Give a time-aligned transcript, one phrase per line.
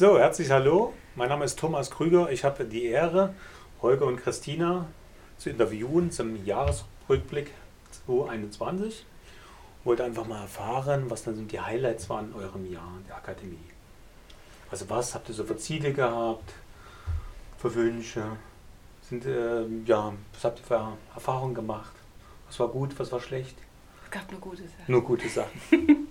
[0.00, 0.94] So, herzlich hallo.
[1.14, 2.30] Mein Name ist Thomas Krüger.
[2.30, 3.34] Ich habe die Ehre,
[3.82, 4.86] Holger und Christina
[5.36, 7.50] zu interviewen zum Jahresrückblick
[8.06, 8.94] 2021.
[8.94, 9.04] Ich
[9.84, 13.58] wollte einfach mal erfahren, was dann die Highlights waren in eurem Jahr der Akademie.
[14.70, 16.50] Also was habt ihr so für Ziele gehabt,
[17.58, 18.24] für Wünsche?
[19.02, 21.92] Sind, äh, ja, was habt ihr für Erfahrungen gemacht?
[22.46, 23.58] Was war gut, was war schlecht?
[24.06, 24.84] Es gab nur gute Sachen.
[24.86, 25.60] Nur gute Sachen.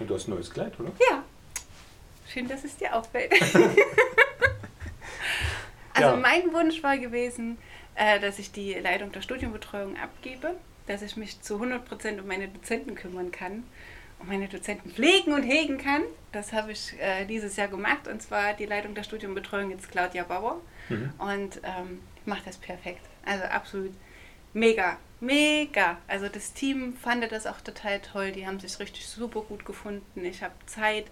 [0.00, 0.90] Und du hast ein neues Kleid, oder?
[1.08, 1.22] Ja.
[2.32, 3.32] Schön, dass es dir auffällt.
[5.94, 6.16] also Ja.
[6.16, 7.58] mein Wunsch war gewesen,
[7.94, 10.54] äh, dass ich die Leitung der Studienbetreuung abgebe,
[10.86, 13.64] dass ich mich zu 100% um meine Dozenten kümmern kann
[14.18, 16.02] und meine Dozenten pflegen und hegen kann.
[16.32, 20.24] Das habe ich äh, dieses Jahr gemacht und zwar die Leitung der Studienbetreuung jetzt Claudia
[20.24, 21.12] Bauer Mhm.
[21.18, 23.02] und ähm, ich mache das perfekt.
[23.24, 23.92] Also absolut
[24.52, 25.98] mega, mega.
[26.08, 28.32] Also das Team fand das auch total toll.
[28.32, 30.24] Die haben sich richtig super gut gefunden.
[30.24, 31.06] Ich habe Zeit,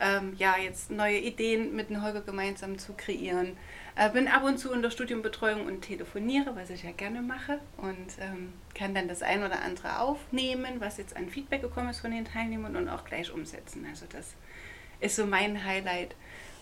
[0.00, 3.56] ähm, ja, jetzt neue Ideen mit dem Holger gemeinsam zu kreieren.
[3.94, 7.58] Äh, bin ab und zu in der Studienbetreuung und telefoniere, was ich ja gerne mache.
[7.76, 12.00] Und ähm, kann dann das ein oder andere aufnehmen, was jetzt an Feedback gekommen ist
[12.00, 13.86] von den Teilnehmern und auch gleich umsetzen.
[13.88, 14.34] Also das
[15.00, 16.14] ist so mein Highlight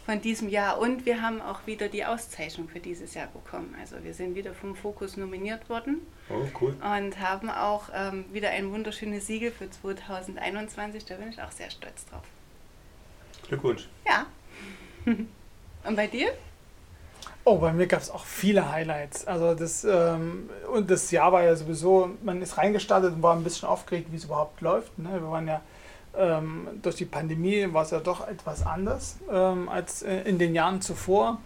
[0.07, 0.79] von diesem Jahr.
[0.79, 3.75] Und wir haben auch wieder die Auszeichnung für dieses Jahr bekommen.
[3.81, 6.75] Also wir sind wieder vom Fokus nominiert worden Oh, cool.
[6.97, 11.05] und haben auch ähm, wieder ein wunderschönes Siegel für 2021.
[11.05, 12.23] Da bin ich auch sehr stolz drauf.
[13.49, 13.89] Glückwunsch.
[14.07, 14.27] Ja.
[15.85, 16.29] Und bei dir?
[17.43, 19.27] Oh, bei mir gab es auch viele Highlights.
[19.27, 23.43] Also das, ähm, und das Jahr war ja sowieso, man ist reingestartet und war ein
[23.43, 24.99] bisschen aufgeregt, wie es überhaupt läuft.
[24.99, 25.09] Ne?
[25.15, 25.63] Wir waren ja
[26.17, 30.55] ähm, durch die Pandemie war es ja doch etwas anders ähm, als äh, in den
[30.55, 31.39] Jahren zuvor.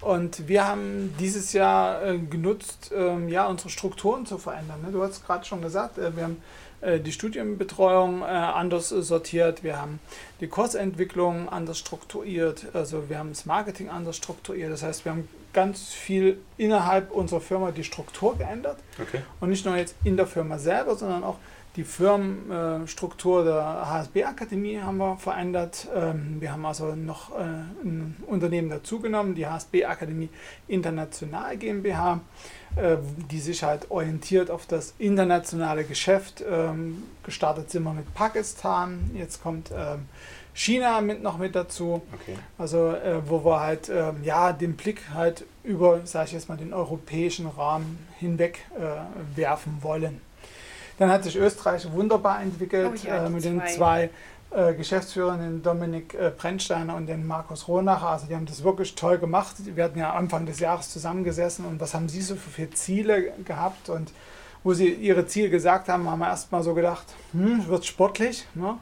[0.00, 4.82] Und wir haben dieses Jahr äh, genutzt, ähm, ja, unsere Strukturen zu verändern.
[4.82, 4.90] Ne?
[4.90, 6.42] Du hast gerade schon gesagt, äh, wir haben
[6.80, 10.00] äh, die Studienbetreuung äh, anders sortiert, wir haben
[10.40, 14.72] die Kursentwicklung anders strukturiert, also wir haben das Marketing anders strukturiert.
[14.72, 18.78] Das heißt, wir haben ganz viel innerhalb unserer Firma die Struktur geändert.
[19.00, 19.22] Okay.
[19.40, 21.36] Und nicht nur jetzt in der Firma selber, sondern auch
[21.76, 25.88] die Firmenstruktur der HSB-Akademie haben wir verändert.
[25.94, 30.28] Ähm, Wir haben also noch äh, ein Unternehmen dazugenommen, die HSB-Akademie
[30.68, 32.20] International GmbH,
[32.76, 32.96] äh,
[33.30, 36.44] die sich halt orientiert auf das internationale Geschäft.
[36.48, 40.08] Ähm, Gestartet sind wir mit Pakistan, jetzt kommt ähm,
[40.52, 42.02] China mit noch mit dazu.
[42.12, 42.36] Okay.
[42.58, 43.90] Also äh, wo wir halt
[44.22, 48.66] ja den Blick halt über, sage ich jetzt mal, den europäischen Rahmen hinweg
[49.34, 50.20] werfen wollen.
[51.02, 53.74] Dann hat sich Österreich wunderbar entwickelt Oh ja, äh, mit den zwei.
[53.74, 54.10] zwei
[54.70, 58.06] äh, Geschäftsführern, den Dominik äh, Brennsteiner und den Markus Rohnacher.
[58.06, 59.56] Also die haben das wirklich toll gemacht.
[59.64, 63.88] Wir hatten ja Anfang des Jahres zusammengesessen und was haben sie so für Ziele gehabt
[63.88, 64.12] und
[64.62, 68.46] wo sie ihre Ziele gesagt haben, haben wir erstmal so gedacht, hm, wird sportlich.
[68.54, 68.78] Ne?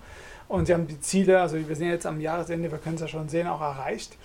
[0.46, 3.08] Und sie haben die Ziele, also wir sind jetzt am Jahresende, wir können es ja
[3.08, 4.18] schon sehen, auch erreicht.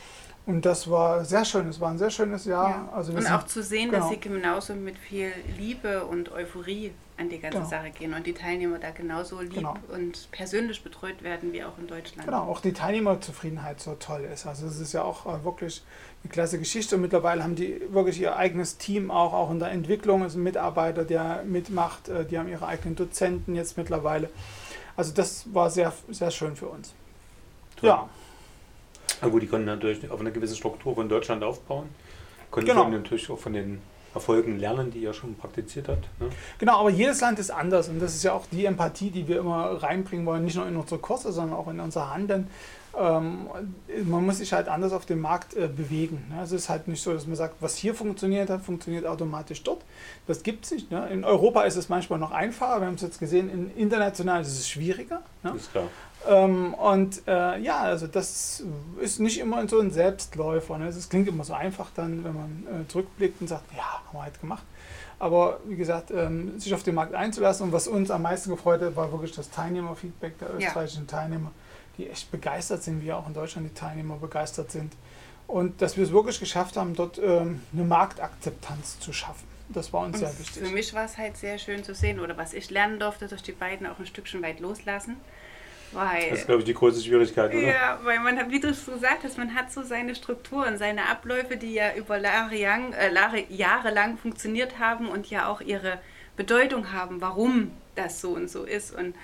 [0.45, 1.67] Und das war sehr schön.
[1.67, 2.69] Es war ein sehr schönes Jahr.
[2.69, 2.89] Ja.
[2.93, 4.03] Also und auch zu sehen, genau.
[4.03, 7.69] dass sie genauso mit viel Liebe und Euphorie an die ganze Genau.
[7.69, 9.75] Sache gehen und die Teilnehmer da genauso lieb Genau.
[9.87, 12.25] und persönlich betreut werden wie auch in Deutschland.
[12.27, 14.45] Genau, auch die Teilnehmerzufriedenheit so toll ist.
[14.45, 15.81] Also es ist ja auch äh, wirklich
[16.23, 19.71] eine klasse Geschichte und mittlerweile haben die wirklich ihr eigenes Team auch, auch in der
[19.71, 24.29] Entwicklung, also ein Mitarbeiter, der mitmacht, äh, die haben ihre eigenen Dozenten jetzt mittlerweile.
[24.97, 26.93] Also das war sehr, sehr schön für uns.
[27.77, 27.89] Toll.
[27.89, 28.09] Ja,
[29.21, 31.89] Na gut, die konnten natürlich auf eine gewisse Struktur von Deutschland aufbauen.
[32.51, 32.87] Konnten Genau.
[32.87, 33.81] natürlich auch von den
[34.13, 36.07] Erfolgen lernen, die ihr schon praktiziert habt.
[36.21, 36.29] Ne?
[36.57, 39.39] genau, aber jedes Land ist anders und das ist ja auch die Empathie, die wir
[39.39, 42.47] immer reinbringen wollen, nicht nur in unsere Kurse, sondern auch in unser Handeln.
[42.97, 43.47] Ähm,
[44.05, 46.25] man muss sich halt anders auf dem Markt äh, bewegen.
[46.29, 46.41] Ne?
[46.43, 49.83] Es ist halt nicht so, dass man sagt, was hier funktioniert hat, funktioniert automatisch dort.
[50.27, 50.91] Das gibt es nicht.
[50.91, 51.07] Ne?
[51.09, 52.79] In Europa ist es manchmal noch einfacher.
[52.81, 55.21] Wir haben es jetzt gesehen, in, international ist es schwieriger.
[55.43, 55.53] Ne?
[55.55, 55.87] Ist klar.
[56.27, 58.63] Ähm, und äh, ja, also das
[58.99, 60.77] ist nicht immer so ein Selbstläufer.
[60.77, 60.87] Ne?
[60.87, 64.23] Es klingt immer so einfach dann, wenn man äh, zurückblickt und sagt, ja, haben wir
[64.23, 64.63] halt gemacht.
[65.19, 68.81] Aber wie gesagt, ähm, sich auf den Markt einzulassen und was uns am meisten gefreut
[68.81, 70.67] hat, war wirklich das Teilnehmerfeedback der Ja.
[70.67, 71.51] österreichischen Teilnehmer,
[71.97, 74.93] die echt begeistert sind, wie auch in Deutschland die Teilnehmer begeistert sind.
[75.47, 79.47] Und dass wir es wirklich geschafft haben, dort ähm, eine Marktakzeptanz zu schaffen.
[79.69, 80.71] Das war uns Und sehr für wichtig.
[80.73, 83.51] mich war es halt sehr schön zu sehen oder was ich lernen durfte, durch die
[83.51, 85.17] beiden auch ein Stückchen weit loslassen.
[85.91, 87.61] Weil, Das ist, glaube ich, die größte Schwierigkeit, oder?
[87.61, 91.07] ja, weil man hat, wie du es gesagt hast, man hat so seine Strukturen, seine
[91.09, 95.99] Abläufe, die ja über Jahre, lang- äh, Jahre- jahrelang funktioniert haben und ja auch ihre
[96.35, 98.93] Bedeutung haben, warum das so und so ist.
[98.93, 99.15] Und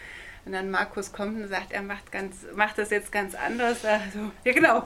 [0.43, 4.31] wenn dann Markus kommt und sagt, er macht, ganz, macht das jetzt ganz anders, also,
[4.43, 4.83] ja genau,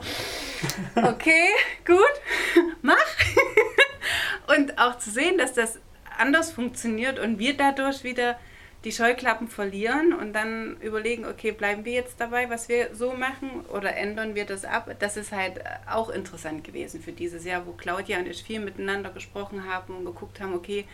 [0.96, 1.48] okay,
[1.84, 2.96] gut, mach.
[4.56, 5.80] Und auch zu sehen, dass das
[6.18, 8.38] anders funktioniert und wir dadurch wieder
[8.84, 13.64] die Scheuklappen verlieren und dann überlegen, okay, bleiben wir jetzt dabei, was wir so machen
[13.72, 14.94] oder ändern wir das ab?
[15.00, 15.60] Das ist halt
[15.90, 20.04] auch interessant gewesen für dieses Jahr, wo Claudia und ich viel miteinander gesprochen haben und
[20.04, 20.84] geguckt haben, okay,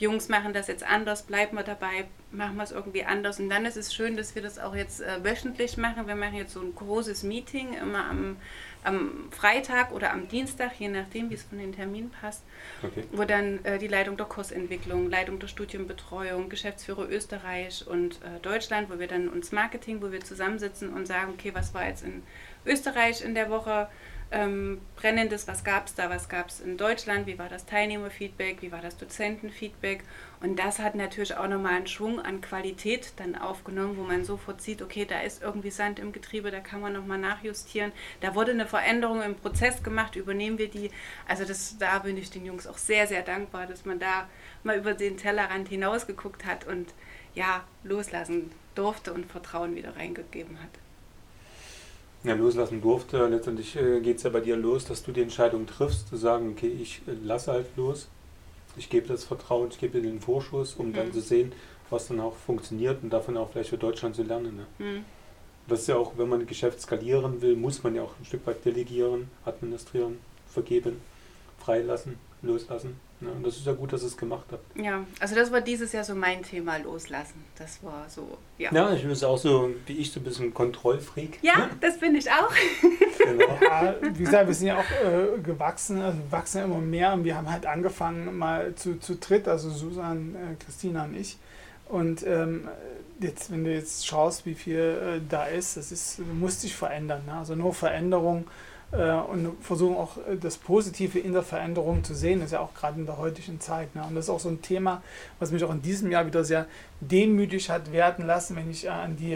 [0.00, 3.40] Jungs machen das jetzt anders, bleiben wir dabei, machen wir es irgendwie anders.
[3.40, 6.06] Und dann ist es schön, dass wir das auch jetzt äh, wöchentlich machen.
[6.06, 8.36] Wir machen jetzt so ein großes Meeting immer am,
[8.84, 12.44] am Freitag oder am Dienstag, je nachdem, wie es von den Terminen passt,
[12.82, 13.04] okay.
[13.12, 18.90] wo dann äh, die Leitung der Kursentwicklung, Leitung der Studienbetreuung, Geschäftsführer Österreich und äh, Deutschland,
[18.90, 22.22] wo wir dann uns Marketing, wo wir zusammensitzen und sagen, okay, was war jetzt in
[22.64, 23.88] Österreich in der Woche?
[24.30, 28.60] Ähm, Brennendes, was gab es da, was gab es in Deutschland, wie war das Teilnehmerfeedback,
[28.60, 30.04] wie war das Dozentenfeedback.
[30.40, 34.60] Und das hat natürlich auch nochmal einen Schwung an Qualität dann aufgenommen, wo man sofort
[34.60, 37.92] sieht, okay, da ist irgendwie Sand im Getriebe, da kann man nochmal nachjustieren.
[38.20, 40.90] Da wurde eine Veränderung im Prozess gemacht, übernehmen wir die.
[41.26, 44.28] Also das, da bin ich den Jungs auch sehr, sehr dankbar, dass man da
[44.62, 46.92] mal über den Tellerrand hinausgeguckt hat und
[47.34, 50.70] ja, loslassen durfte und Vertrauen wieder reingegeben hat
[52.24, 53.26] ja, loslassen durfte.
[53.26, 56.50] Letztendlich äh, geht es ja bei dir los, dass du die Entscheidung triffst, zu sagen,
[56.50, 58.08] okay, ich äh, lasse halt los,
[58.76, 60.94] ich gebe das Vertrauen, ich gebe dir den Vorschuss, um mhm.
[60.94, 61.52] dann zu sehen,
[61.90, 64.56] was dann auch funktioniert und davon auch vielleicht für Deutschland zu lernen.
[64.56, 64.66] Ne?
[64.78, 65.04] Mhm.
[65.68, 68.24] Das ist ja auch, wenn man ein Geschäft skalieren will, muss man ja auch ein
[68.24, 71.00] Stück weit delegieren, administrieren, vergeben,
[71.58, 72.98] freilassen, loslassen.
[73.20, 74.64] Ja, und das ist ja gut, dass ihr es gemacht habt.
[74.76, 77.44] Ja, also das war dieses Jahr so mein Thema loslassen.
[77.58, 78.72] Das war so, ja.
[78.72, 81.38] Ja, ich bin auch so, wie ich, so ein bisschen Kontrollfreak.
[81.42, 81.70] Ja, ja.
[81.80, 82.52] das bin ich auch.
[83.18, 83.58] Genau.
[83.68, 87.12] Ja, wie gesagt, wir sind ja auch äh, gewachsen, also wir wachsen ja immer mehr
[87.12, 91.36] und wir haben halt angefangen mal zu, zu dritt, also Susan, äh, Christina und ich.
[91.88, 92.68] Und ähm,
[93.20, 97.22] jetzt, wenn du jetzt schaust, wie viel äh, da ist, das ist, muss sich verändern.
[97.26, 97.34] Ne?
[97.34, 102.40] Also nur Veränderung äh, und versuchen auch äh, das Positive in der Veränderung zu sehen,
[102.40, 103.94] das ist ja auch gerade in der heutigen Zeit.
[103.94, 104.02] Ne?
[104.02, 105.02] Und das ist auch so ein Thema,
[105.38, 106.66] was mich auch in diesem Jahr wieder sehr
[107.00, 109.34] demütig hat werden lassen, wenn ich an die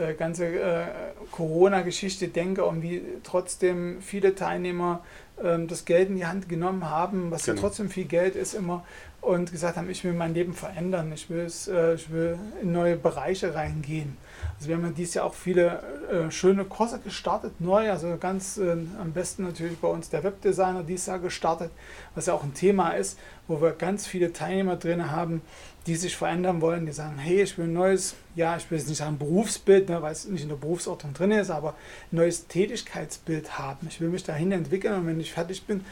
[0.00, 0.86] äh, ganze äh,
[1.32, 5.04] Corona-Geschichte denke und wie trotzdem viele Teilnehmer
[5.42, 7.56] ähm, das Geld in die Hand genommen haben, was genau.
[7.56, 8.84] ja trotzdem viel Geld ist immer,
[9.24, 13.54] und gesagt haben, ich will mein Leben verändern, ich äh, ich will in neue Bereiche
[13.54, 14.16] reingehen.
[14.56, 18.58] Also wir haben ja dieses Jahr auch viele äh, schöne Kurse gestartet, neu, also ganz
[18.58, 21.70] äh, am besten natürlich bei uns der Webdesigner dieses Jahr gestartet,
[22.14, 23.18] was ja auch ein Thema ist,
[23.48, 25.40] wo wir ganz viele Teilnehmer drin haben,
[25.86, 28.88] die sich verändern wollen, die sagen, hey, ich will ein neues, ja, ich will jetzt
[28.88, 31.70] nicht sagen Berufsbild, ne, weil es nicht in der Berufsordnung drin ist, aber
[32.12, 33.86] ein neues Tätigkeitsbild haben.
[33.88, 35.84] Ich will mich dahin entwickeln und wenn ich fertig bin,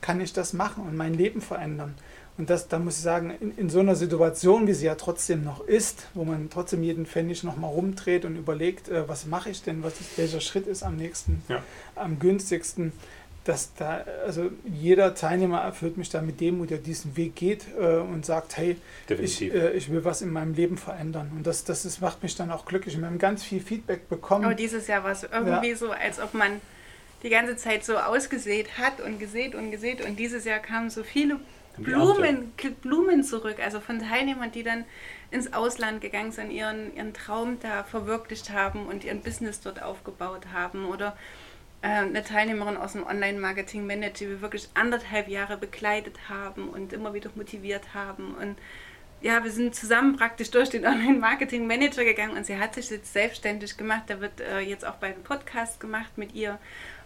[0.00, 1.94] kann ich das machen und mein Leben verändern.
[2.40, 5.44] Und das, da muss ich sagen, in, in, so einer Situation, wie sie ja trotzdem
[5.44, 9.62] noch ist, wo man trotzdem jeden Pfennig nochmal rumdreht und überlegt, äh, was mache ich
[9.62, 11.62] denn, was ist, welcher Schritt ist am nächsten, ja.
[11.96, 12.92] am günstigsten,
[13.44, 17.98] dass da, also jeder Teilnehmer erfüllt mich da mit Demut, der diesen Weg geht äh,
[17.98, 18.78] und sagt, hey,
[19.10, 21.30] ich, äh, ich will was in meinem Leben verändern.
[21.36, 22.98] Und das, das ist, macht mich dann auch glücklich.
[22.98, 24.46] wir haben ganz viel Feedback bekommen.
[24.46, 25.76] Aber dieses Jahr war es irgendwie ja.
[25.76, 26.52] so, als ob man
[27.22, 30.02] die ganze Zeit so ausgesät hat und gesät und gesät.
[30.02, 31.38] Und dieses Jahr kamen so viele
[31.76, 32.52] Blumen,
[32.82, 34.84] Blumen zurück, also von Teilnehmern, die dann
[35.30, 40.46] ins Ausland gegangen sind, ihren, ihren Traum da verwirklicht haben und ihren Business dort aufgebaut
[40.52, 40.86] haben.
[40.86, 41.16] Oder
[41.82, 47.14] äh, eine Teilnehmerin aus dem Online-Marketing-Manager, die wir wirklich anderthalb Jahre begleitet haben und immer
[47.14, 48.34] wieder motiviert haben.
[48.34, 48.56] Und
[49.22, 53.76] ja, wir sind zusammen praktisch durch den Online-Marketing-Manager gegangen und sie hat sich jetzt selbstständig
[53.76, 54.04] gemacht.
[54.06, 56.58] Da wird äh, jetzt auch bei dem Podcast gemacht mit ihr.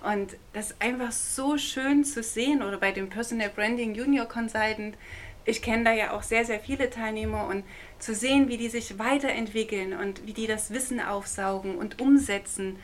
[0.03, 4.97] Und das ist einfach so schön zu sehen oder bei dem Personal Branding Junior Consultant.
[5.45, 7.65] Ich kenne da ja auch sehr, sehr viele Teilnehmer und
[7.99, 12.77] zu sehen, wie die sich weiterentwickeln und wie die das Wissen aufsaugen und umsetzen,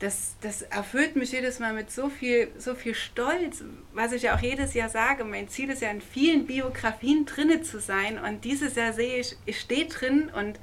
[0.00, 4.34] das, das erfüllt mich jedes Mal mit so viel, so viel Stolz, was ich ja
[4.34, 5.24] auch jedes Jahr sage.
[5.24, 9.36] Mein Ziel ist ja in vielen Biografien drinne zu sein und dieses Jahr sehe ich,
[9.44, 10.58] ich stehe drin und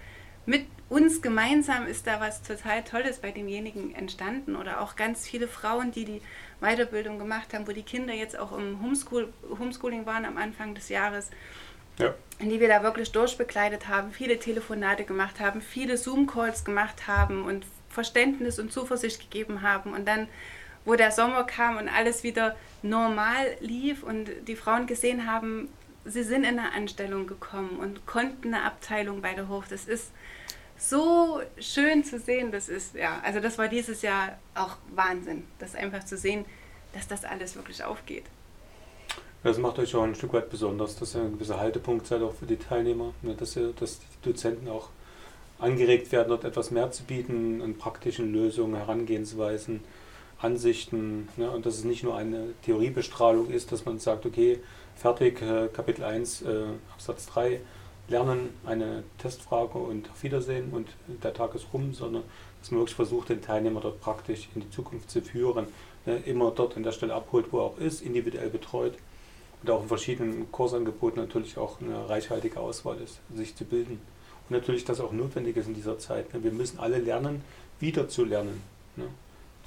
[0.48, 5.48] mit uns gemeinsam ist da was total Tolles bei demjenigen entstanden oder auch ganz viele
[5.48, 6.22] Frauen, die die
[6.60, 10.90] Weiterbildung gemacht haben, wo die Kinder jetzt auch im Homeschool, Homeschooling waren am Anfang des
[10.90, 11.30] Jahres.
[12.00, 12.14] Ja.
[12.40, 17.66] die wir da wirklich durchbegleitet haben, viele Telefonate gemacht haben, viele Zoom-Calls gemacht haben und
[17.90, 19.94] Verständnis und Zuversicht gegeben haben.
[19.94, 20.28] Und dann,
[20.86, 25.70] wo der Sommer kam und alles wieder normal lief und die Frauen gesehen haben,
[26.06, 29.66] sie sind in eine Anstellung gekommen und konnten eine Abteilung bei der Hof.
[29.70, 30.12] Das ist
[30.78, 32.52] so schön zu sehen.
[32.52, 36.46] Das ist, ja, also das war dieses Jahr auch Wahnsinn, das einfach zu sehen,
[36.94, 38.26] dass das alles wirklich aufgeht.
[39.44, 42.34] Das macht euch auch ein Stück weit besonders, dass ihr ein gewisser Haltepunkt seid auch
[42.34, 44.90] für die Teilnehmer, ne, dass, ihr, dass die Dozenten auch
[45.60, 49.82] angeregt werden, dort etwas mehr zu bieten an praktischen Lösungen, Herangehensweisen,
[50.40, 54.60] Ansichten ne, und dass es nicht nur eine Theoriebestrahlung ist, dass man sagt, okay,
[54.96, 57.60] fertig, äh, Kapitel 1, äh, Absatz 3,
[58.10, 60.88] Lernen eine Testfrage und auf Wiedersehen und
[61.24, 62.24] der Tag ist rum, sondern
[62.62, 65.68] dass man wirklich versucht, den Teilnehmer dort praktisch in die Zukunft zu führen.
[66.06, 68.94] Ne, immer dort an der Stelle abholt, wo er auch ist, individuell betreut
[69.62, 74.00] und auch in verschiedenen Kursangeboten natürlich auch eine reichhaltige Auswahl ist, sich zu bilden.
[74.50, 76.34] Natürlich das auch notwendig ist in dieser Zeit.
[76.34, 76.44] Ne.
[76.44, 77.42] Wir müssen alle lernen,
[77.80, 78.62] wieder zu lernen.
[78.96, 79.08] Ne.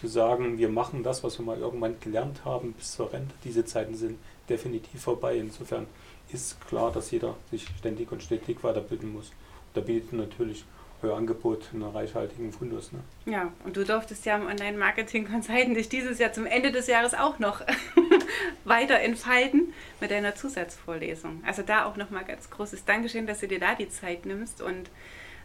[0.01, 3.35] Zu sagen, wir machen das, was wir mal irgendwann gelernt haben, bis zur Rente.
[3.45, 4.19] Diese Zeiten sind
[4.49, 5.37] definitiv vorbei.
[5.37, 5.87] Insofern
[6.33, 9.29] ist klar, dass jeder sich ständig und stetig weiterbilden muss.
[9.29, 9.35] Und
[9.75, 10.65] da bietet natürlich
[11.03, 12.93] euer Angebot einen reichhaltigen Fundus.
[12.93, 13.01] Ne?
[13.27, 17.39] Ja, und du durftest ja im Online-Marketing-Consultant dich dieses Jahr zum Ende des Jahres auch
[17.39, 17.63] noch
[18.65, 21.43] weiter entfalten mit deiner Zusatzvorlesung.
[21.47, 24.91] Also da auch nochmal ganz großes Dankeschön, dass du dir da die Zeit nimmst und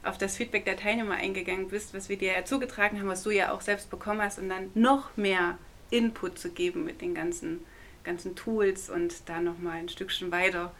[0.03, 3.31] auf das Feedback der Teilnehmer eingegangen bist, was wir dir ja zugetragen haben, was du
[3.31, 5.57] ja auch selbst bekommen hast und dann noch mehr
[5.89, 7.61] Input zu geben mit den ganzen,
[8.03, 10.71] ganzen Tools und da nochmal ein Stückchen weiter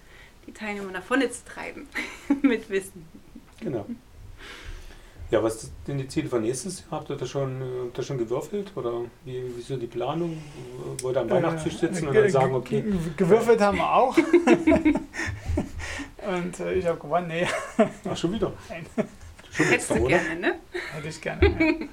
[0.46, 1.88] die Teilnehmer nach vorne zu treiben
[2.42, 3.08] mit Wissen.
[3.62, 3.88] Genau.
[5.32, 6.92] Ja, was sind die Ziele für nächstes Jahr?
[6.92, 8.72] Habt ihr da schon, habt ihr schon gewürfelt?
[8.76, 10.38] Oder wie, wie ist so die Planung?
[11.02, 12.84] Wollt ihr am Weihnachtstisch sitzen äh, und dann sagen, okay.
[13.18, 14.16] Gewürfelt haben wir auch.
[16.28, 17.48] und äh, ich habe gewonnen, nee.
[18.08, 18.54] Ach, schon wieder?
[18.70, 18.86] Nein.
[19.52, 20.56] Schon Hättest du gerne, ne?
[20.94, 21.88] Hätte ich gerne.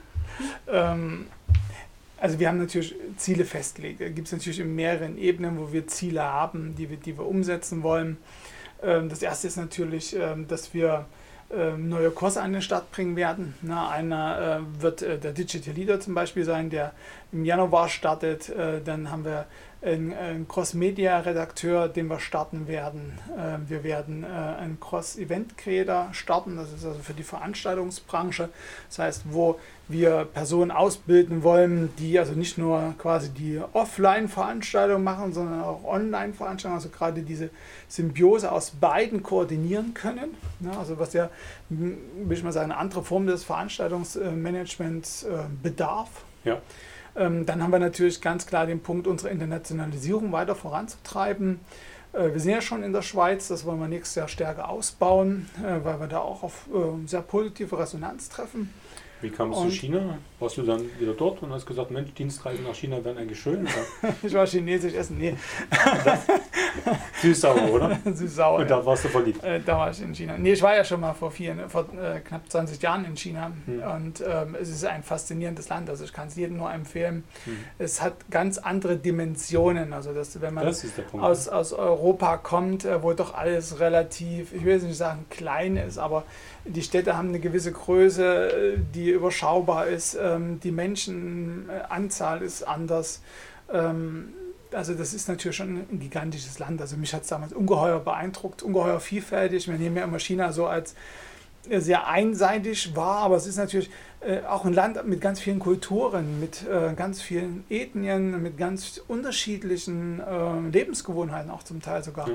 [0.66, 0.92] Ja.
[0.92, 1.26] ähm,
[2.18, 4.00] also wir haben natürlich Ziele festgelegt.
[4.00, 7.26] Da gibt es natürlich in mehreren Ebenen, wo wir Ziele haben, die wir, die wir
[7.26, 8.18] umsetzen wollen.
[8.82, 11.06] Ähm, das erste ist natürlich, ähm, dass wir
[11.76, 13.54] neue Kurse an den Start bringen werden.
[13.62, 16.92] Na, einer äh, wird äh, der Digital Leader zum Beispiel sein, der
[17.32, 18.48] im Januar startet.
[18.48, 19.46] Äh, dann haben wir
[19.84, 23.18] einen, einen Cross-Media-Redakteur, den wir starten werden.
[23.36, 28.48] Äh, wir werden äh, einen Cross-Event-Creator starten, das ist also für die Veranstaltungsbranche.
[28.88, 29.58] Das heißt, wo
[29.88, 36.78] wir Personen ausbilden wollen, die also nicht nur quasi die Offline-Veranstaltungen machen, sondern auch Online-Veranstaltungen,
[36.78, 37.50] also gerade diese
[37.88, 40.36] Symbiose aus beiden koordinieren können.
[40.60, 41.28] Ja, also was ja,
[41.68, 41.98] will
[42.30, 46.08] ich mal sagen, eine andere Form des Veranstaltungsmanagements äh, bedarf.
[46.44, 46.60] Ja.
[47.16, 51.60] Ähm, dann haben wir natürlich ganz klar den Punkt, unsere Internationalisierung weiter voranzutreiben.
[52.12, 55.48] Äh, wir sind ja schon in der Schweiz, das wollen wir nächstes Jahr stärker ausbauen,
[55.62, 58.72] äh, weil wir da auch auf äh, sehr positive Resonanz treffen.
[59.22, 60.18] Wie kam es zu China?
[60.40, 63.68] Warst du dann wieder dort und hast gesagt, Mensch, Dienstreisen nach China wären eigentlich schön?
[64.22, 65.36] ich war chinesisch essen, nee.
[67.22, 67.98] Süß-sauer, oder?
[68.12, 68.58] Süß-sauer.
[68.58, 69.44] Und da warst du verliebt?
[69.44, 70.36] Äh, da war ich in China.
[70.36, 73.52] Nee, ich war ja schon mal vor, vier, vor äh, knapp 20 Jahren in China
[73.64, 73.82] hm.
[73.82, 75.88] und ähm, es ist ein faszinierendes Land.
[75.88, 77.22] Also ich kann es jedem nur empfehlen.
[77.44, 77.58] Hm.
[77.78, 79.92] Es hat ganz andere Dimensionen.
[79.92, 84.64] Also dass, wenn man Punkt, aus, aus Europa kommt, äh, wo doch alles relativ, ich
[84.64, 86.24] will nicht sagen klein ist, aber
[86.64, 90.16] die Städte haben eine gewisse Größe, die überschaubar ist.
[90.20, 93.20] Ähm, die Menschenanzahl ist anders.
[93.72, 94.32] Ähm,
[94.72, 96.80] also das ist natürlich schon ein gigantisches Land.
[96.80, 99.68] Also mich hat es damals ungeheuer beeindruckt, ungeheuer vielfältig.
[99.68, 100.94] Wir nehmen ja immer China so als
[101.68, 103.90] sehr einseitig wahr, aber es ist natürlich
[104.20, 109.00] äh, auch ein Land mit ganz vielen Kulturen, mit äh, ganz vielen Ethnien, mit ganz
[109.06, 112.28] unterschiedlichen äh, Lebensgewohnheiten auch zum Teil sogar.
[112.28, 112.34] Ja.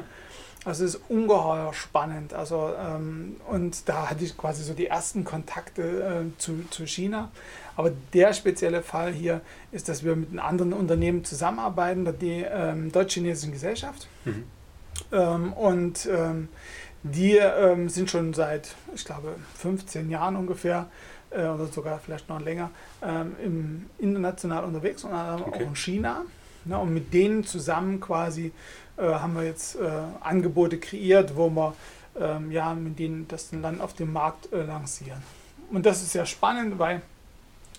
[0.67, 2.33] Also es ist ungeheuer spannend.
[2.33, 7.31] Also, ähm, und da hatte ich quasi so die ersten Kontakte äh, zu, zu China.
[7.77, 9.39] Aber der spezielle Fall hier
[9.71, 14.09] ist, dass wir mit einem anderen Unternehmen zusammenarbeiten, der ähm, Deutsch-Chinesischen Gesellschaft.
[14.25, 14.43] Mhm.
[15.13, 16.49] Ähm, und ähm,
[17.01, 20.87] die ähm, sind schon seit, ich glaube, 15 Jahren ungefähr
[21.29, 22.71] äh, oder sogar vielleicht noch länger
[23.01, 25.49] ähm, im, international unterwegs und okay.
[25.49, 26.25] auch in China.
[26.65, 28.51] Ne, und mit denen zusammen quasi äh,
[29.03, 29.89] haben wir jetzt äh,
[30.21, 31.73] Angebote kreiert, wo wir
[32.19, 35.21] ähm, ja, mit denen das Land auf dem Markt äh, lancieren.
[35.71, 37.01] Und das ist sehr spannend, weil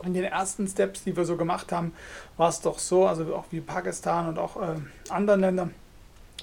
[0.05, 1.93] in den ersten Steps, die wir so gemacht haben,
[2.37, 4.77] war es doch so, also auch wie Pakistan und auch äh,
[5.09, 5.75] anderen Ländern,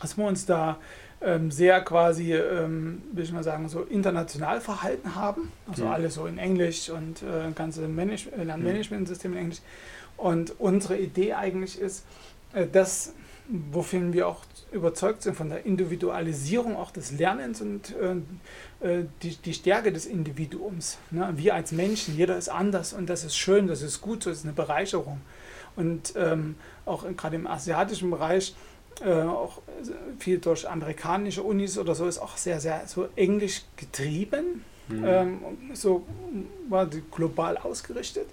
[0.02, 0.78] dass wir uns da
[1.22, 5.52] ähm, sehr quasi, ähm, will ich mal sagen, so international verhalten haben.
[5.70, 5.92] Also mhm.
[5.92, 9.62] alles so in Englisch und äh, ganze Manage äh, Lernmanagementsystem in Englisch.
[10.18, 12.04] Und unsere Idee eigentlich ist,
[12.54, 13.14] äh, dass
[13.48, 17.96] wofür wir auch überzeugt sind von der Individualisierung auch des Lernens und
[18.82, 20.98] äh, äh, die, die Stärke des Individuums.
[21.12, 21.32] Ne?
[21.36, 24.44] Wir als Menschen, jeder ist anders und das ist schön, das ist gut, das ist
[24.46, 25.22] eine Bereicherung.
[25.76, 28.56] Und ähm, auch gerade im asiatischen Bereich,
[29.02, 29.62] äh, auch
[30.20, 34.64] viel durch amerikanische Unis oder so, ist auch sehr, sehr so englisch getrieben.
[34.88, 35.04] Mhm.
[35.06, 35.40] Ähm,
[35.74, 36.06] so
[36.70, 38.28] war die global ausgerichtet.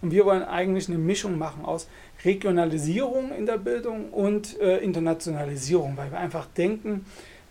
[0.00, 1.86] Und wir wollen eigentlich eine Mischung machen aus
[2.24, 7.04] Regionalisierung in der Bildung und äh, Internationalisierung, weil wir einfach denken,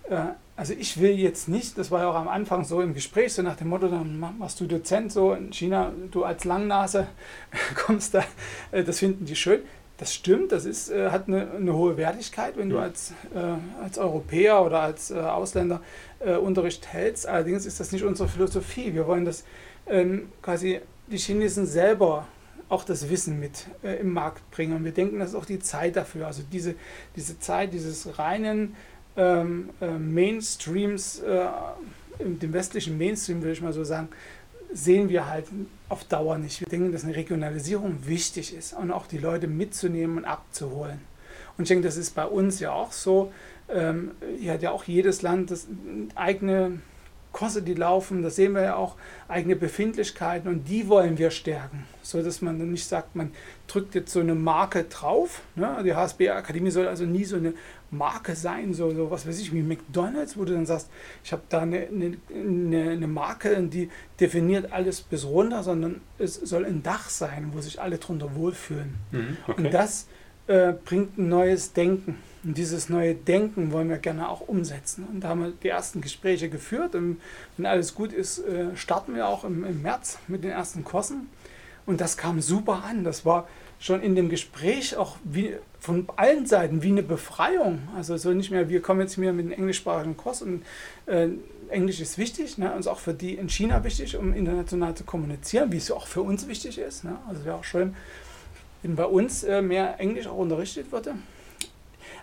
[0.09, 0.17] äh,
[0.55, 3.41] also ich will jetzt nicht, das war ja auch am Anfang so im Gespräch, so
[3.41, 7.07] nach dem Motto, dann machst du Dozent so in China, du als Langnase
[7.75, 8.23] kommst da,
[8.71, 9.61] äh, das finden die schön.
[9.97, 12.77] Das stimmt, das ist, äh, hat eine, eine, hohe Wertigkeit, wenn ja.
[12.77, 15.81] du als, äh, als Europäer oder als äh, Ausländer
[16.43, 17.25] Unterricht hältst.
[17.27, 18.93] Allerdings ist das nicht unsere Philosophie.
[18.93, 19.43] Wir wollen, dass
[19.87, 22.27] ähm, quasi die Chinesen selber
[22.71, 24.75] auch das Wissen mit äh, im Markt bringen.
[24.77, 26.27] Und wir denken, das ist auch die Zeit dafür.
[26.27, 26.75] Also diese,
[27.15, 28.75] diese Zeit dieses reinen
[29.17, 31.47] ähm, äh, Mainstreams, äh,
[32.19, 34.07] dem westlichen Mainstream, würde ich mal so sagen,
[34.73, 35.47] sehen wir halt
[35.89, 36.61] auf Dauer nicht.
[36.61, 41.01] Wir denken, dass eine Regionalisierung wichtig ist und auch die Leute mitzunehmen und abzuholen.
[41.57, 43.33] Und ich denke, das ist bei uns ja auch so.
[43.69, 45.67] Ähm, hier hat ja auch jedes Land das
[46.15, 46.79] eigene
[47.31, 48.95] Kurse, die laufen, das sehen wir ja auch,
[49.27, 53.31] eigene Befindlichkeiten und die wollen wir stärken, so dass man dann nicht sagt, man
[53.67, 55.41] drückt jetzt so eine Marke drauf.
[55.55, 55.81] Ne?
[55.85, 57.53] Die HSB Akademie soll also nie so eine
[57.89, 60.89] Marke sein, so, so was weiß ich, wie McDonalds, wo du dann sagst,
[61.23, 66.65] ich habe da eine, eine, eine Marke, die definiert alles bis runter, sondern es soll
[66.65, 68.95] ein Dach sein, wo sich alle drunter wohlfühlen.
[69.11, 69.61] Mhm, okay.
[69.65, 70.07] Und das
[70.47, 72.17] äh, bringt ein neues Denken.
[72.43, 75.05] Und dieses neue Denken wollen wir gerne auch umsetzen.
[75.11, 76.95] Und da haben wir die ersten Gespräche geführt.
[76.95, 77.21] Und
[77.57, 81.29] wenn alles gut ist, äh, starten wir auch im, März mit den ersten Kursen.
[81.85, 83.03] Und das kam super an.
[83.03, 83.47] Das war
[83.79, 87.79] schon in dem Gespräch auch wie von allen Seiten wie eine Befreiung.
[87.95, 90.63] Also so nicht mehr, wir kommen jetzt hier mit einem englischsprachigen Kurs und
[91.07, 91.29] äh,
[91.69, 95.03] Englisch ist wichtig, ne, und ist auch für die in China wichtig, um international zu
[95.03, 97.03] kommunizieren, wie es auch für uns wichtig ist.
[97.03, 97.17] Ne?
[97.27, 97.95] Also wäre auch schön,
[98.83, 101.15] wenn bei uns äh, mehr Englisch auch unterrichtet würde.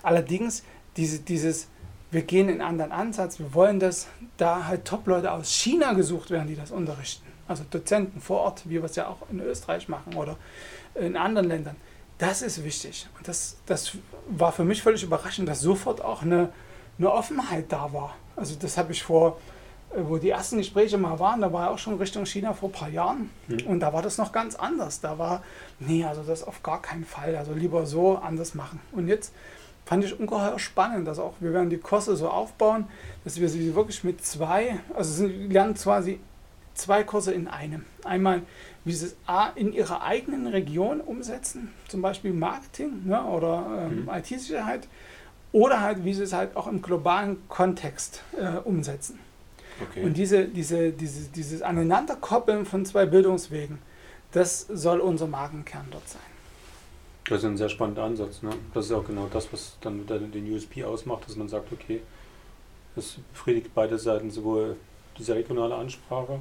[0.02, 0.62] Allerdings
[0.96, 1.68] diese, dieses,
[2.10, 6.30] wir gehen in einen anderen Ansatz, wir wollen, dass da halt Top-Leute aus China gesucht
[6.30, 7.26] werden, die das unterrichten.
[7.46, 10.36] Also Dozenten vor Ort, wie wir es ja auch in Österreich machen oder
[10.94, 11.76] in anderen Ländern.
[12.18, 13.08] Das ist wichtig.
[13.16, 13.92] Und das, das
[14.28, 16.50] war für mich völlig überraschend, dass sofort auch eine,
[16.98, 18.16] eine Offenheit da war.
[18.36, 19.38] Also das habe ich vor,
[19.94, 22.72] äh, wo die ersten Gespräche mal waren, da war auch schon Richtung China vor ein
[22.72, 23.30] paar Jahren.
[23.46, 23.66] Mhm.
[23.66, 25.00] Und da war das noch ganz anders.
[25.00, 25.42] Da war,
[25.78, 27.36] nee, also das auf gar keinen Fall.
[27.36, 28.80] Also lieber so anders machen.
[28.92, 29.32] Und jetzt
[29.88, 32.84] fand ich ungeheuer spannend, dass auch wir werden die Kurse so aufbauen,
[33.24, 36.20] dass wir sie wirklich mit zwei, also sie lernen quasi
[36.74, 37.86] zwei Kurse in einem.
[38.04, 38.42] Einmal,
[38.84, 39.16] wie sie es
[39.54, 44.10] in ihrer eigenen Region umsetzen, zum Beispiel Marketing ne, oder ähm, mhm.
[44.10, 44.86] IT-Sicherheit,
[45.52, 49.18] oder halt, wie sie es halt auch im globalen Kontext äh, umsetzen.
[49.80, 50.04] Okay.
[50.04, 53.78] Und diese, diese, diese, dieses Aneinanderkoppeln von zwei Bildungswegen,
[54.32, 56.20] das soll unser Markenkern dort sein.
[57.28, 58.42] Das ist ein sehr spannender Ansatz.
[58.42, 58.50] Ne?
[58.72, 62.00] Das ist auch genau das, was dann den USP ausmacht, dass man sagt, okay,
[62.96, 64.76] es befriedigt beide Seiten, sowohl
[65.18, 66.40] diese regionale Ansprache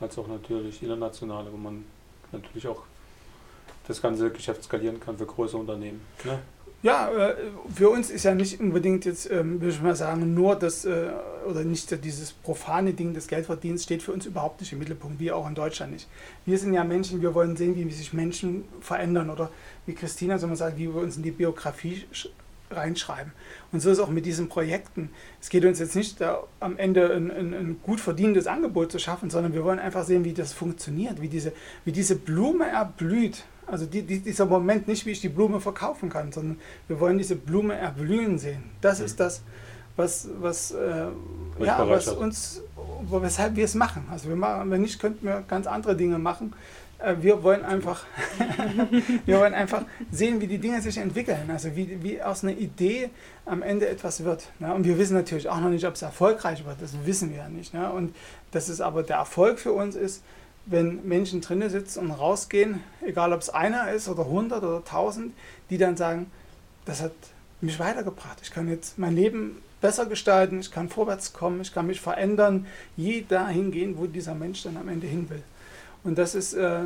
[0.00, 1.84] als auch natürlich internationale, wo man
[2.30, 2.82] natürlich auch
[3.86, 6.00] das ganze Geschäft skalieren kann für große Unternehmen.
[6.24, 6.38] Ne?
[6.80, 7.34] Ja, äh,
[7.74, 11.10] für uns ist ja nicht unbedingt jetzt, ähm, würde ich mal sagen, nur das, äh,
[11.44, 15.32] oder nicht dieses profane Ding des Geldverdienens steht für uns überhaupt nicht im Mittelpunkt, wie
[15.32, 16.08] auch in Deutschland nicht.
[16.46, 19.50] Wir sind ja Menschen, wir wollen sehen, wie sich Menschen verändern oder
[19.86, 22.04] wie Christina so man sagt, wie wir uns in die Biografie
[22.70, 23.32] reinschreiben.
[23.72, 25.10] Und so ist auch mit diesen Projekten.
[25.40, 29.00] Es geht uns jetzt nicht da, am Ende ein, ein, ein, gut verdienendes Angebot zu
[29.00, 31.52] schaffen, sondern wir wollen einfach sehen, wie das funktioniert, wie diese,
[31.84, 33.44] wie diese Blume erblüht.
[33.70, 37.18] Also die, die, dieser Moment nicht, wie ich die Blume verkaufen kann, sondern wir wollen
[37.18, 38.64] diese Blume erblühen sehen.
[38.80, 39.04] Das mhm.
[39.04, 39.42] ist das,
[39.96, 41.06] was, was, äh,
[41.58, 42.62] ja, was uns,
[43.10, 44.06] weshalb wir es machen.
[44.10, 46.54] Also wir machen, wenn nicht, könnten wir ganz andere Dinge machen.
[46.98, 48.04] Äh, wir wollen einfach,
[49.26, 51.50] wir wollen einfach sehen, wie die Dinge sich entwickeln.
[51.50, 53.10] Also wie, wie aus einer Idee
[53.44, 54.48] am Ende etwas wird.
[54.60, 54.72] Ne?
[54.72, 56.80] Und wir wissen natürlich auch noch nicht, ob es erfolgreich wird.
[56.80, 57.74] Das wissen wir ja nicht.
[57.74, 57.90] Ne?
[57.90, 58.14] Und
[58.52, 60.22] das ist aber der Erfolg für uns ist,
[60.70, 65.32] wenn Menschen drinnen sitzen und rausgehen, egal ob es einer ist oder 100 oder 1000,
[65.70, 66.30] die dann sagen,
[66.84, 67.12] das hat
[67.60, 68.38] mich weitergebracht.
[68.42, 72.66] Ich kann jetzt mein Leben besser gestalten, ich kann vorwärts kommen, ich kann mich verändern,
[72.96, 75.42] je dahin gehen, wo dieser Mensch dann am Ende hin will.
[76.04, 76.80] Und das ist äh,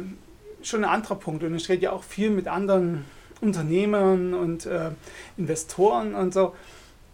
[0.63, 1.43] schon ein anderer Punkt.
[1.43, 3.05] Und ich rede ja auch viel mit anderen
[3.41, 4.91] Unternehmern und äh,
[5.37, 6.55] Investoren und so.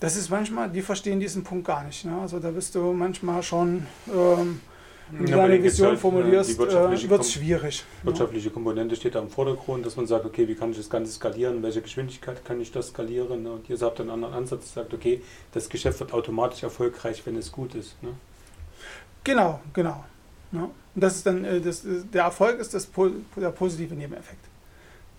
[0.01, 2.05] Das ist manchmal, die verstehen diesen Punkt gar nicht.
[2.05, 2.17] Ne?
[2.21, 4.61] Also da bist du manchmal schon ähm,
[5.11, 7.85] wenn du deine Vision halt, formulierst, äh, wird es schwierig.
[8.03, 11.13] Wirtschaftliche Komponente steht da im Vordergrund, dass man sagt, okay, wie kann ich das Ganze
[11.13, 13.43] skalieren, welche Geschwindigkeit kann ich das skalieren?
[13.43, 13.53] Ne?
[13.53, 17.51] Und ihr habt einen anderen Ansatz, sagt, okay, das Geschäft wird automatisch erfolgreich, wenn es
[17.51, 18.01] gut ist.
[18.03, 18.11] Ne?
[19.25, 20.05] Genau, genau.
[20.53, 20.63] Ja.
[20.63, 22.89] Und das ist dann, äh, das, der Erfolg ist das,
[23.37, 24.45] der positive Nebeneffekt,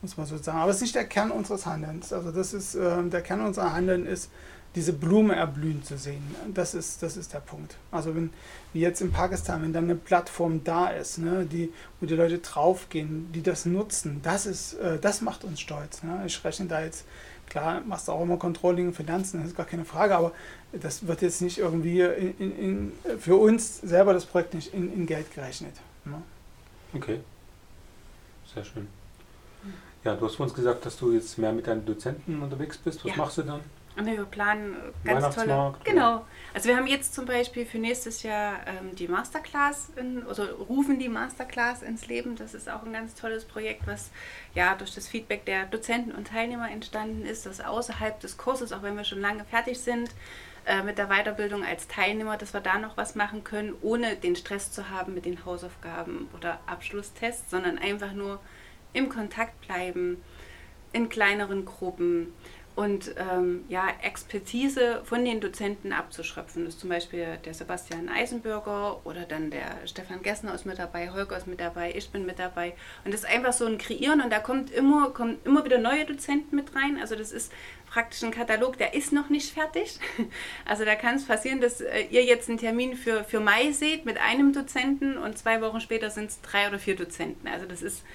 [0.01, 0.59] muss man so sagen.
[0.59, 2.13] Aber es ist nicht der Kern unseres Handelns.
[2.13, 4.29] Also das ist, äh, der Kern unserer Handeln ist,
[4.75, 6.23] diese Blume erblühen zu sehen.
[6.53, 7.75] Das ist, das ist der Punkt.
[7.91, 8.29] Also wenn,
[8.73, 12.37] wie jetzt in Pakistan, wenn dann eine Plattform da ist, ne, die, wo die Leute
[12.37, 16.03] draufgehen, die das nutzen, das ist, äh, das macht uns stolz.
[16.03, 16.21] Ne?
[16.27, 17.05] Ich rechne da jetzt,
[17.49, 20.33] klar, machst du auch immer Controlling und Finanzen, das ist gar keine Frage, aber
[20.71, 25.07] das wird jetzt nicht irgendwie in, in, in, für uns selber das Projekt nicht in,
[25.07, 25.73] Geld gerechnet.
[26.05, 26.21] Ne?
[26.93, 27.21] Okay.
[28.53, 28.87] Sehr schön.
[30.03, 33.03] Ja, du hast uns gesagt, dass du jetzt mehr mit deinen Dozenten unterwegs bist.
[33.03, 33.17] Was Ja.
[33.17, 33.59] machst du dann?
[33.99, 35.75] Und wir planen ganz tolle.
[35.83, 36.25] Genau.
[36.53, 40.99] Also wir haben jetzt zum Beispiel für nächstes Jahr ähm, die Masterclass, in, also rufen
[40.99, 42.37] die Masterclass ins Leben.
[42.37, 44.09] Das ist auch ein ganz tolles Projekt, was
[44.55, 48.83] ja durch das Feedback der Dozenten und Teilnehmer entstanden ist, dass außerhalb des Kurses, auch
[48.83, 50.09] wenn wir schon lange fertig sind,
[50.65, 54.37] äh, mit der Weiterbildung als Teilnehmer, dass wir da noch was machen können, ohne den
[54.37, 58.39] Stress zu haben mit den Hausaufgaben oder Abschlusstests, sondern einfach nur
[58.93, 60.23] im Kontakt bleiben,
[60.91, 62.33] in kleineren Gruppen
[62.79, 66.63] und ähm, ja, Expertise von den Dozenten abzuschöpfen.
[66.63, 71.11] Das ist zum Beispiel der Sebastian Eisenbürger oder dann der Stefan Gessner ist mit dabei,
[71.11, 72.75] Holger ist mit dabei, ich bin mit dabei.
[73.03, 76.05] Und das ist einfach so ein Kreieren und da kommt immer, kommen immer wieder neue
[76.05, 76.97] Dozenten mit rein.
[77.01, 77.51] Also das ist
[77.85, 79.99] praktisch ein Katalog, der ist noch nicht fertig.
[80.65, 84.05] Also da kann es passieren, dass äh, ihr jetzt einen Termin für, für Mai seht
[84.05, 87.45] mit einem Dozenten und zwei Wochen später sind es drei oder vier Dozenten.
[87.49, 88.05] Also das ist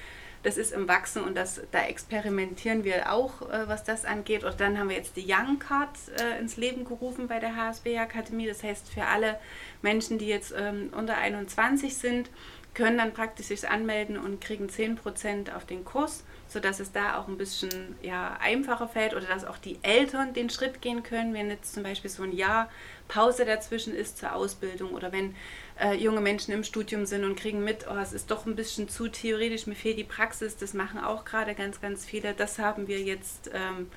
[0.44, 4.44] das ist im Wachsen und das, da experimentieren wir auch, äh, was das angeht.
[4.44, 7.98] Und dann haben wir jetzt die Young Card äh, ins Leben gerufen bei der HSB
[7.98, 8.46] Akademie.
[8.46, 9.38] Das heißt, für alle
[9.80, 12.30] Menschen, die jetzt ähm, unter 21 sind,
[12.74, 17.28] können dann praktisch sich anmelden und kriegen 10% auf den Kurs, sodass es da auch
[17.28, 21.50] ein bisschen ja, einfacher fällt oder dass auch die Eltern den Schritt gehen können, wenn
[21.50, 22.70] jetzt zum Beispiel so ein Jahr
[23.09, 25.35] Pause dazwischen ist zur Ausbildung oder wenn
[25.80, 28.88] äh, junge Menschen im Studium sind und kriegen mit, oh, es ist doch ein bisschen
[28.88, 32.35] zu theoretisch, mir fehlt die Praxis, das machen auch gerade ganz, ganz viele.
[32.35, 33.90] Das haben wir jetzt ähm,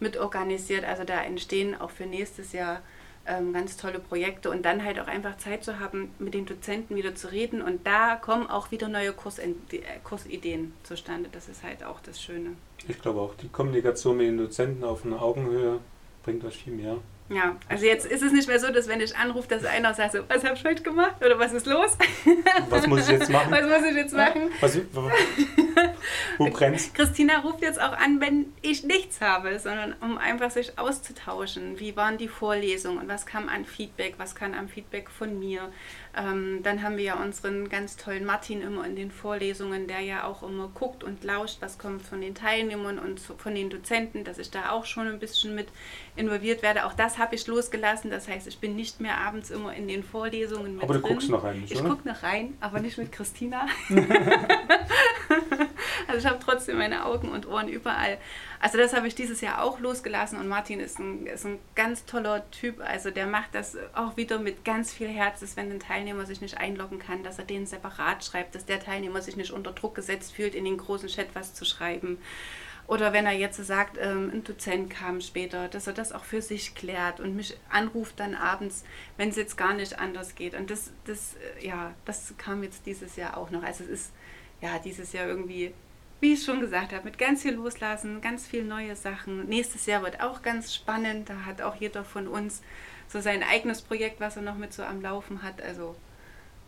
[0.00, 0.84] mit organisiert.
[0.84, 2.82] Also da entstehen auch für nächstes Jahr
[3.26, 6.96] ähm, ganz tolle Projekte und dann halt auch einfach Zeit zu haben, mit den Dozenten
[6.96, 9.14] wieder zu reden und da kommen auch wieder neue äh,
[10.02, 11.28] Kursideen zustande.
[11.30, 12.50] Das ist halt auch das Schöne.
[12.88, 15.78] Ich glaube auch, die Kommunikation mit den Dozenten auf einer Augenhöhe
[16.24, 16.98] bringt euch viel mehr.
[17.28, 20.12] Ja, also jetzt ist es nicht mehr so, dass wenn ich anrufe, dass einer sagt
[20.12, 21.96] so, was habe ich heute gemacht oder was ist los?
[22.68, 23.50] Was muss ich jetzt machen?
[23.50, 24.50] Was muss ich jetzt machen?
[24.60, 24.78] Was,
[26.38, 26.92] wo brennt's?
[26.92, 31.78] Christina ruft jetzt auch an, wenn ich nichts habe, sondern um einfach sich auszutauschen.
[31.78, 35.70] Wie waren die Vorlesungen und was kam an Feedback, was kam an Feedback von mir?
[36.14, 40.24] Ähm, dann haben wir ja unseren ganz tollen Martin immer in den Vorlesungen, der ja
[40.24, 44.38] auch immer guckt und lauscht, was kommt von den Teilnehmern und von den Dozenten, dass
[44.38, 45.68] ich da auch schon ein bisschen mit
[46.14, 46.84] involviert werde.
[46.84, 48.10] Auch das habe ich losgelassen.
[48.10, 51.12] Das heißt, ich bin nicht mehr abends immer in den Vorlesungen mit Aber du drin.
[51.12, 53.66] guckst noch rein, nicht, Ich gucke noch rein, aber nicht mit Christina.
[56.06, 58.18] also ich habe trotzdem meine Augen und Ohren überall.
[58.60, 62.04] Also das habe ich dieses Jahr auch losgelassen und Martin ist ein, ist ein ganz
[62.04, 62.80] toller Typ.
[62.80, 66.58] Also der macht das auch wieder mit ganz viel Herz, wenn ein Teilnehmer sich nicht
[66.58, 70.32] einloggen kann, dass er den separat schreibt, dass der Teilnehmer sich nicht unter Druck gesetzt
[70.32, 72.18] fühlt, in den großen Chat was zu schreiben.
[72.86, 76.42] Oder wenn er jetzt sagt, ähm, ein Dozent kam später, dass er das auch für
[76.42, 78.84] sich klärt und mich anruft dann abends,
[79.16, 80.54] wenn es jetzt gar nicht anders geht.
[80.54, 83.62] Und das, das, äh, ja, das kam jetzt dieses Jahr auch noch.
[83.62, 84.12] Also es ist
[84.62, 85.74] ja dieses Jahr irgendwie,
[86.20, 89.46] wie ich schon gesagt habe, mit ganz viel Loslassen, ganz viel neue Sachen.
[89.46, 91.28] Nächstes Jahr wird auch ganz spannend.
[91.28, 92.62] Da hat auch jeder von uns
[93.08, 95.60] so sein eigenes Projekt, was er noch mit so am Laufen hat.
[95.60, 95.96] Also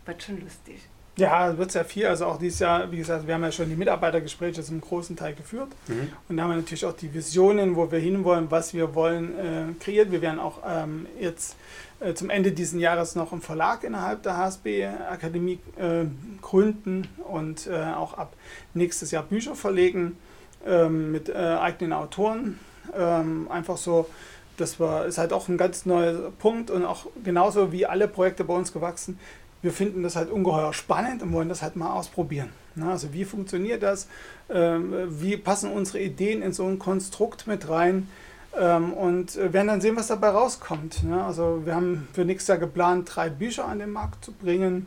[0.05, 0.81] wird schon lustig.
[1.17, 2.07] Ja, wird sehr viel.
[2.07, 5.33] Also auch dieses Jahr, wie gesagt, wir haben ja schon die Mitarbeitergespräche zum großen Teil
[5.33, 5.69] geführt.
[5.87, 6.11] Mhm.
[6.27, 9.83] Und da haben wir natürlich auch die Visionen, wo wir hinwollen, was wir wollen, äh,
[9.83, 10.11] kreiert.
[10.11, 11.55] Wir werden auch ähm, jetzt
[12.01, 16.05] äh, zum Ende dieses Jahres noch einen Verlag innerhalb der HSB-Akademie äh,
[16.41, 18.33] gründen und äh, auch ab
[18.73, 20.17] nächstes Jahr Bücher verlegen
[20.65, 22.59] ähm, mit äh, eigenen Autoren.
[22.93, 24.09] Ähm, einfach so,
[24.57, 28.43] das war, ist halt auch ein ganz neuer Punkt und auch genauso wie alle Projekte
[28.43, 29.17] bei uns gewachsen.
[29.65, 32.49] Wir finden das halt ungeheuer spannend und wollen das halt mal ausprobieren.
[32.79, 34.07] Also wie funktioniert das?
[34.47, 38.07] Ähm, wie passen unsere Ideen in so ein Konstrukt mit rein?
[38.55, 41.03] Ähm, und äh, werden dann sehen, was dabei rauskommt.
[41.03, 41.23] Ne?
[41.23, 44.85] Also wir haben für nächstes Jahr geplant, drei Bücher an den Markt zu bringen.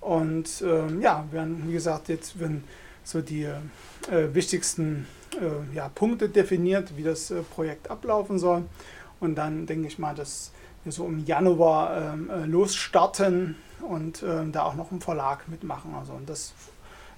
[0.00, 2.64] Und ähm, ja, werden, wie gesagt, jetzt werden
[3.04, 8.64] so die äh, wichtigsten äh, ja, Punkte definiert, wie das Projekt ablaufen soll.
[9.20, 10.50] Und dann denke ich mal, dass
[10.90, 13.56] so im Januar ähm, äh, losstarten
[13.88, 15.94] und ähm, da auch noch einen Verlag mitmachen.
[15.94, 16.52] Also und das,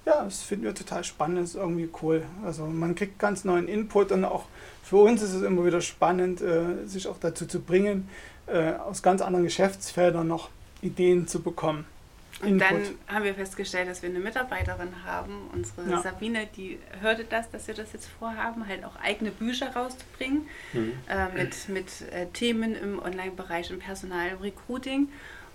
[0.05, 2.23] ja, das finden wir total spannend, ist irgendwie cool.
[2.45, 4.45] Also man kriegt ganz neuen Input und auch
[4.83, 8.09] für uns ist es immer wieder spannend, äh, sich auch dazu zu bringen,
[8.47, 10.49] äh, aus ganz anderen Geschäftsfeldern noch
[10.81, 11.85] Ideen zu bekommen.
[12.41, 12.97] Und dann Input.
[13.07, 16.01] haben wir festgestellt, dass wir eine Mitarbeiterin haben, unsere Ja.
[16.01, 20.93] Sabine, die hörte das, dass wir das jetzt vorhaben, halt auch eigene Bücher rauszubringen Mhm.
[21.09, 25.09] äh, mit, mit äh, Themen im Online-Bereich, im Personal, im Recruiting.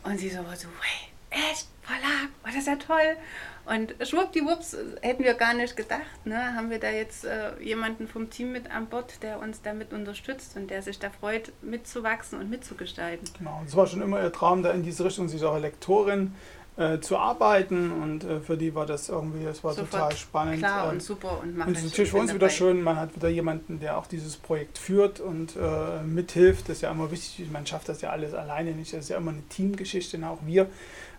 [0.05, 3.17] Und sie so, so hey, echt, Verlag, oh, das ist ja toll.
[3.65, 8.31] Und schwuppdiwupps, hätten wir gar nicht gedacht, ne, haben wir da jetzt äh, jemanden vom
[8.31, 12.49] Team mit an Bord, der uns damit unterstützt und der sich da freut, mitzuwachsen und
[12.49, 13.29] mitzugestalten.
[13.39, 16.33] Genau, es war schon immer ihr Traum, da in diese Richtung, sie ist auch Lektorin
[16.77, 20.59] äh, zu arbeiten und äh, für die war das irgendwie, das war Sofort total spannend.
[20.59, 23.17] Klar und super und macht und es ist natürlich für uns wieder schön, man hat
[23.17, 26.69] wieder jemanden, der auch dieses Projekt führt und äh, mithilft.
[26.69, 28.93] Das ist ja immer wichtig, man schafft das ja alles alleine nicht.
[28.93, 30.67] Das ist ja immer eine Teamgeschichte, auch wir.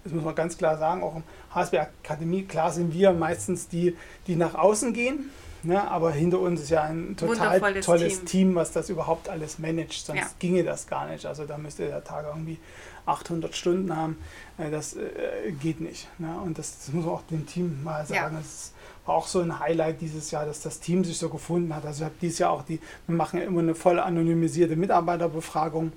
[0.03, 3.95] Das muss man ganz klar sagen, auch im HSB Akademie, klar sind wir meistens die,
[4.27, 5.29] die nach außen gehen.
[5.63, 8.25] Ne, aber hinter uns ist ja ein total tolles Team.
[8.25, 8.55] Team.
[8.55, 10.05] was das überhaupt alles managt.
[10.05, 10.27] Sonst Ja.
[10.39, 11.25] ginge das gar nicht.
[11.25, 12.57] Also da müsste der Tag irgendwie
[13.05, 14.17] 800 Stunden haben.
[14.57, 16.07] Äh, Das äh, geht nicht.
[16.19, 16.39] Ne?
[16.43, 18.35] Und das, das muss man auch dem Team mal sagen.
[18.35, 18.39] Ja.
[18.39, 18.73] Das
[19.05, 21.85] war auch so ein Highlight dieses Jahr, dass das Team sich so gefunden hat.
[21.85, 25.91] Also ich habe dieses Jahr auch die, wir machen ja immer eine voll anonymisierte Mitarbeiterbefragung,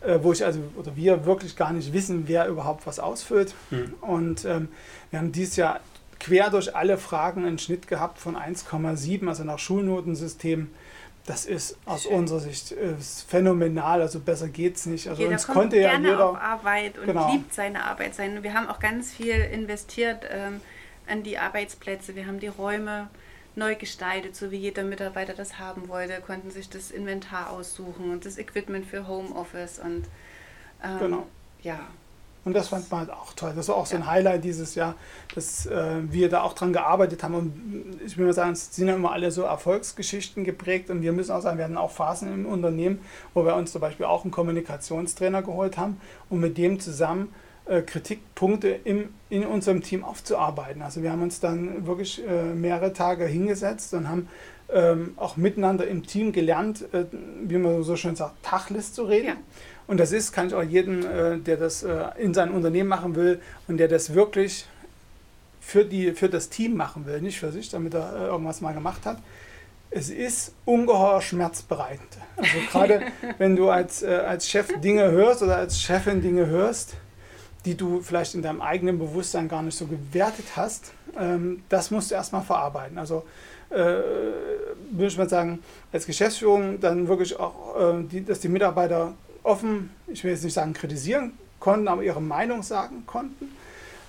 [0.00, 3.54] äh, wo ich also oder wir wirklich gar nicht wissen, wer überhaupt was ausfüllt.
[3.70, 3.94] Hm.
[4.00, 4.68] Und ähm,
[5.10, 5.80] wir haben dieses Jahr
[6.20, 10.70] quer durch alle Fragen einen Schnitt gehabt von 1,7, also nach Schulnotensystem.
[11.26, 12.12] Das ist aus Schön.
[12.14, 12.94] unserer Sicht äh,
[13.28, 15.08] phänomenal, also besser geht's nicht.
[15.08, 16.30] Also jeder uns kommt konnte ja gerne jeder.
[16.30, 17.30] auf Arbeit und Genau.
[17.30, 18.14] liebt seine Arbeit.
[18.14, 18.42] Sein.
[18.42, 20.60] Wir haben auch ganz viel investiert ähm,
[21.06, 22.14] an die Arbeitsplätze.
[22.16, 23.08] Wir haben die Räume
[23.56, 28.24] neu gestaltet, so wie jeder Mitarbeiter das haben wollte, konnten sich das Inventar aussuchen und
[28.24, 30.04] das Equipment für Homeoffice und
[30.82, 31.26] ähm, Genau.
[31.62, 31.80] ja,
[32.44, 33.52] Und das fand man halt auch toll.
[33.54, 34.06] Das war auch so ein.
[34.06, 34.94] Highlight dieses Jahr,
[35.34, 37.34] dass äh, wir da auch dran gearbeitet haben.
[37.34, 40.88] Und ich will mal sagen, es sind ja immer alle so Erfolgsgeschichten geprägt.
[40.90, 43.00] Und wir müssen auch sagen, wir hatten auch Phasen im Unternehmen,
[43.34, 47.34] wo wir uns zum Beispiel auch einen Kommunikationstrainer geholt haben und mit dem zusammen
[47.68, 50.80] äh, Kritikpunkte im, in unserem Team aufzuarbeiten.
[50.80, 54.28] Also wir haben uns dann wirklich äh, mehrere Tage hingesetzt und haben
[54.72, 57.04] ähm, auch miteinander im Team gelernt, äh,
[57.42, 59.26] wie man so schön sagt, Tachlis zu reden.
[59.28, 59.36] Ja.
[59.88, 63.16] Und das ist, kann ich auch jedem, äh, der das äh, in seinem Unternehmen machen
[63.16, 64.66] will und der das wirklich
[65.60, 68.74] für, die, für das Team machen will, nicht für sich, damit er äh, irgendwas mal
[68.74, 69.18] gemacht hat.
[69.90, 72.18] Es ist ungeheuer schmerzbereitend.
[72.36, 73.02] Also gerade
[73.38, 76.94] wenn du als, äh, als Chef Dinge hörst oder als Chefin Dinge hörst,
[77.64, 82.10] die du vielleicht in deinem eigenen Bewusstsein gar nicht so gewertet hast, ähm, das musst
[82.10, 82.98] du erstmal verarbeiten.
[82.98, 83.24] Also
[83.70, 89.14] äh, würde ich mal sagen, als Geschäftsführung dann wirklich auch, äh, die, dass die Mitarbeiter
[89.48, 93.50] offen, ich will jetzt nicht sagen kritisieren konnten, aber ihre Meinung sagen konnten.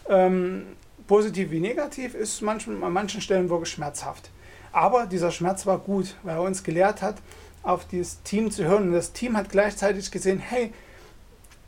[0.07, 0.65] Ähm,
[1.07, 4.29] positiv wie negativ ist manchen, an manchen Stellen wirklich schmerzhaft.
[4.71, 7.15] Aber dieser Schmerz war gut, weil er uns gelehrt hat,
[7.63, 8.89] auf dieses Team zu hören.
[8.89, 10.71] Und das Team hat gleichzeitig gesehen, hey,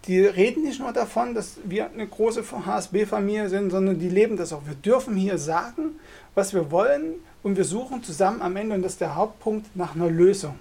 [0.06, 4.52] die reden nicht nur davon, dass wir eine große HSB-Familie sind, sondern die leben das
[4.54, 4.66] auch.
[4.66, 6.00] Wir dürfen hier sagen,
[6.34, 9.96] was wir wollen und wir suchen zusammen am Ende, und das ist der Hauptpunkt, nach
[9.96, 10.58] einer Lösung.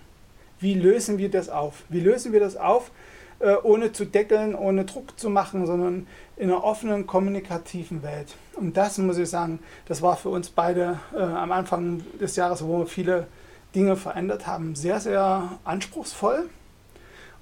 [0.61, 1.83] Wie lösen wir das auf?
[1.89, 2.91] Wie lösen wir das auf,
[3.39, 8.37] äh, ohne zu deckeln, ohne Druck zu machen, sondern in einer offenen, kommunikativen Welt?
[8.57, 12.65] Und das muss ich sagen, das war für uns beide äh, am Anfang des Jahres,
[12.65, 13.27] wo wir viele
[13.75, 16.49] Dinge verändert haben, sehr, sehr anspruchsvoll.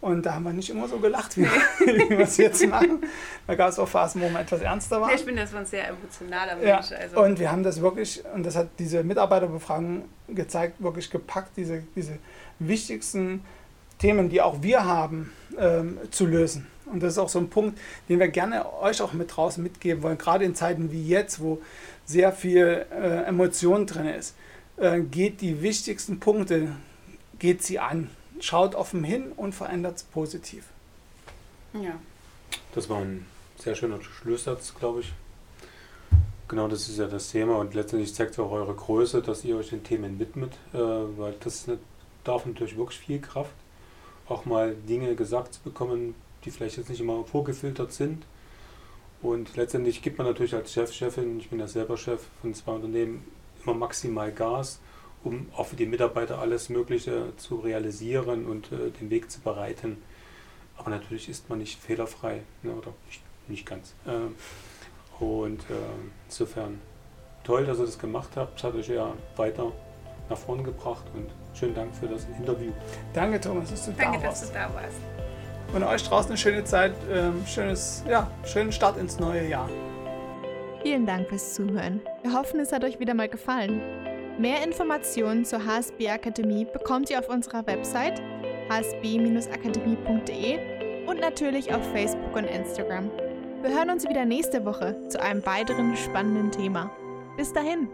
[0.01, 1.43] Und da haben wir nicht immer so gelacht, wie,
[1.81, 3.01] wie wir es jetzt machen.
[3.47, 5.13] Da gab es auch Phasen, wo wir etwas ernster waren.
[5.15, 6.93] ich bin das von sehr emotionaler Ja, Mensch.
[6.93, 11.83] Also, und wir haben das wirklich, und das hat diese Mitarbeiterbefragung gezeigt, wirklich gepackt, diese,
[11.97, 12.19] diese
[12.61, 13.45] wichtigsten
[13.99, 16.69] Themen, die auch wir haben, ähm, zu lösen.
[16.87, 20.03] Und das ist auch so ein Punkt, den wir gerne euch auch mit draußen mitgeben
[20.03, 21.61] wollen, gerade in Zeiten wie jetzt, wo
[22.05, 24.35] sehr viel äh, Emotion drin ist.
[24.77, 26.69] Äh, geht die wichtigsten Punkte,
[27.39, 28.11] geht sie an.
[28.41, 30.65] Schaut offen hin und verändert es positiv.
[31.73, 31.99] ja.
[32.75, 33.27] Das war ein
[33.59, 35.13] sehr schöner Schlusssatz, glaube ich.
[36.49, 39.57] Genau, das ist ja das Thema und letztendlich zeigt es auch eure Größe, dass ihr
[39.57, 41.79] euch den Themen widmet, äh, weil das ne,
[42.25, 43.53] darf natürlich wirklich viel Kraft,
[44.29, 48.25] auch mal Dinge gesagt zu bekommen, die vielleicht jetzt nicht immer vorgefiltert sind.
[49.21, 52.73] Und letztendlich gibt man natürlich als Chef, Chefin, ich bin ja selber Chef von zwei
[52.73, 53.27] Unternehmen,
[53.65, 54.81] immer maximal Gas,
[55.29, 60.03] um auch für die Mitarbeiter alles Mögliche zu realisieren und äh, den Weg zu bereiten.
[60.79, 63.95] Aber natürlich ist man nicht fehlerfrei, ne, oder nicht, nicht ganz.
[64.07, 64.35] Ähm,
[65.21, 65.75] und äh,
[66.27, 66.81] insofern
[67.45, 68.63] toll, dass ihr das gemacht habt.
[68.63, 69.73] Hat euch ja weiter
[70.31, 72.73] nach vorn gebracht und schönen Dank für das Interview.
[73.13, 74.51] Danke, Thomas, dass du Danke, da dass warst.
[74.51, 75.01] du da warst.
[75.75, 79.69] Und euch draußen eine schöne Zeit, ähm, schönes, ja, schönen Start ins neue Jahr.
[80.83, 82.01] Vielen Dank fürs Zuhören.
[82.23, 83.83] Wir hoffen, es hat euch wieder mal gefallen.
[84.39, 88.23] Mehr Informationen zur HSB Akademie bekommt ihr auf unserer Website
[88.71, 93.11] hsb-akademie.de und natürlich auf Facebook und Instagram.
[93.63, 96.89] Wir hören uns wieder nächste Woche zu einem weiteren spannenden Thema.
[97.37, 97.89] Bis dahin!